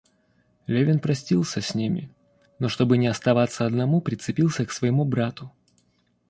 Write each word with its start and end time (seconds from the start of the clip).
Левин 0.65 0.99
простился 0.99 1.61
с 1.61 1.75
ними, 1.75 2.09
но, 2.57 2.69
чтобы 2.69 2.97
не 2.97 3.05
оставаться 3.05 3.67
одному, 3.67 4.01
прицепился 4.01 4.65
к 4.65 4.71
своему 4.71 5.05
брату. 5.05 5.51